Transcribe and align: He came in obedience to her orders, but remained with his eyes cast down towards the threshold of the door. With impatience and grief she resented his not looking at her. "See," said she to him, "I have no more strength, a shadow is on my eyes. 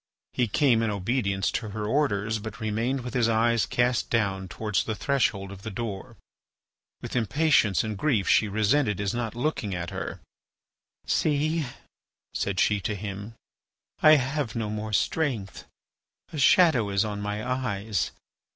He 0.33 0.47
came 0.47 0.81
in 0.81 0.89
obedience 0.89 1.51
to 1.51 1.69
her 1.69 1.85
orders, 1.85 2.39
but 2.39 2.59
remained 2.59 3.01
with 3.01 3.13
his 3.13 3.29
eyes 3.29 3.67
cast 3.67 4.09
down 4.09 4.47
towards 4.47 4.83
the 4.83 4.95
threshold 4.95 5.51
of 5.51 5.61
the 5.61 5.69
door. 5.69 6.17
With 7.03 7.15
impatience 7.15 7.83
and 7.83 7.95
grief 7.99 8.27
she 8.27 8.47
resented 8.47 8.97
his 8.97 9.13
not 9.13 9.35
looking 9.35 9.75
at 9.75 9.91
her. 9.91 10.19
"See," 11.05 11.67
said 12.33 12.59
she 12.59 12.79
to 12.81 12.95
him, 12.95 13.35
"I 14.01 14.15
have 14.15 14.55
no 14.55 14.71
more 14.71 14.91
strength, 14.91 15.65
a 16.33 16.39
shadow 16.39 16.89
is 16.89 17.05
on 17.05 17.21
my 17.21 17.47
eyes. 17.47 18.09